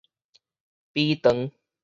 [0.95, 1.51] 埤塘